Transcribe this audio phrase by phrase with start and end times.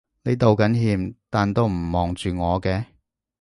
[0.23, 2.85] 你道緊歉但都唔望住我嘅